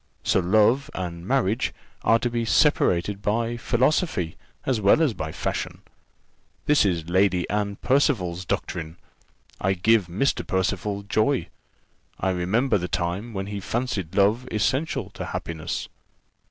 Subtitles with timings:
[0.23, 4.35] So love and marriage are to be separated by philosophy,
[4.65, 5.83] as well as by fashion.
[6.65, 8.97] This is Lady Anne Percival's doctrine!
[9.59, 10.41] I give Mr.
[10.47, 11.49] Percival joy.
[12.19, 15.87] I remember the time, when he fancied love essential to happiness."